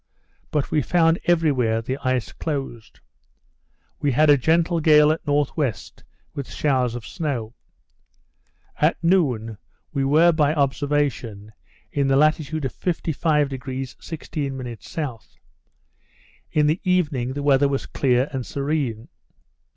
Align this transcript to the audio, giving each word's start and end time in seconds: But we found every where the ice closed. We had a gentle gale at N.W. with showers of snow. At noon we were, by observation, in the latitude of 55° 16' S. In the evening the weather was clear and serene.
But 0.49 0.71
we 0.71 0.81
found 0.81 1.19
every 1.25 1.51
where 1.51 1.79
the 1.79 1.99
ice 1.99 2.31
closed. 2.31 3.01
We 3.99 4.13
had 4.13 4.31
a 4.31 4.35
gentle 4.35 4.79
gale 4.79 5.11
at 5.11 5.19
N.W. 5.27 5.45
with 6.33 6.49
showers 6.51 6.95
of 6.95 7.05
snow. 7.05 7.53
At 8.77 8.97
noon 9.03 9.59
we 9.93 10.03
were, 10.03 10.31
by 10.31 10.55
observation, 10.55 11.51
in 11.91 12.07
the 12.07 12.15
latitude 12.15 12.65
of 12.65 12.73
55° 12.73 14.03
16' 14.03 14.67
S. 14.81 15.37
In 16.51 16.65
the 16.65 16.81
evening 16.83 17.33
the 17.33 17.43
weather 17.43 17.67
was 17.67 17.85
clear 17.85 18.27
and 18.31 18.43
serene. 18.43 19.07